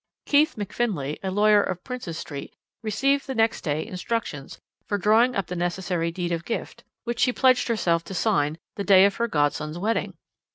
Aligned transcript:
Keith 0.25 0.55
Macfinlay, 0.57 1.19
a 1.21 1.29
lawyer 1.29 1.61
of 1.61 1.83
Prince's 1.83 2.17
Street, 2.17 2.55
received 2.81 3.27
the 3.27 3.35
next 3.35 3.61
day 3.61 3.85
instructions 3.85 4.57
for 4.87 4.97
drawing 4.97 5.35
up 5.35 5.45
the 5.45 5.55
necessary 5.55 6.09
deed 6.11 6.31
of 6.31 6.43
gift, 6.43 6.83
which 7.03 7.19
she 7.19 7.31
pledged 7.31 7.67
herself 7.67 8.03
to 8.05 8.15
sign 8.15 8.57
the 8.77 8.83
day 8.83 9.05
of 9.05 9.17
her 9.17 9.27
godson's 9.27 9.77
wedding. 9.77 10.15